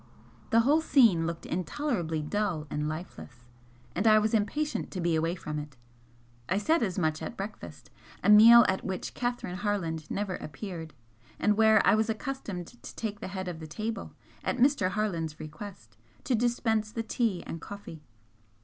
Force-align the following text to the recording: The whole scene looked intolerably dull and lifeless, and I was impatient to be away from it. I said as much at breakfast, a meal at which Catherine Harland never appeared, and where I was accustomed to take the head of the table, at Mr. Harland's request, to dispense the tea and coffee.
The 0.49 0.61
whole 0.61 0.81
scene 0.81 1.27
looked 1.27 1.45
intolerably 1.45 2.23
dull 2.23 2.65
and 2.71 2.89
lifeless, 2.89 3.45
and 3.93 4.07
I 4.07 4.17
was 4.17 4.33
impatient 4.33 4.89
to 4.89 4.99
be 4.99 5.15
away 5.15 5.35
from 5.35 5.59
it. 5.59 5.77
I 6.49 6.57
said 6.57 6.81
as 6.81 6.97
much 6.97 7.21
at 7.21 7.37
breakfast, 7.37 7.91
a 8.23 8.27
meal 8.27 8.65
at 8.67 8.83
which 8.83 9.13
Catherine 9.13 9.57
Harland 9.57 10.09
never 10.09 10.37
appeared, 10.37 10.95
and 11.37 11.55
where 11.55 11.85
I 11.85 11.93
was 11.93 12.09
accustomed 12.09 12.65
to 12.81 12.95
take 12.95 13.19
the 13.19 13.27
head 13.27 13.47
of 13.47 13.59
the 13.59 13.67
table, 13.67 14.15
at 14.43 14.57
Mr. 14.57 14.89
Harland's 14.89 15.39
request, 15.39 15.97
to 16.23 16.33
dispense 16.33 16.91
the 16.91 17.03
tea 17.03 17.43
and 17.45 17.61
coffee. 17.61 18.01